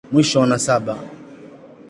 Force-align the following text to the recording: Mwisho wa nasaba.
Mwisho 0.11 0.39
wa 0.39 0.45
nasaba. 0.47 0.95